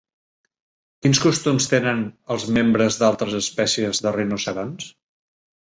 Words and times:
Quin 1.05 1.13
costum 1.25 1.59
tenen 1.73 2.01
els 2.37 2.47
membres 2.57 2.99
d'altres 3.03 3.39
espècies 3.43 4.05
de 4.07 4.17
rinoceronts? 4.19 4.93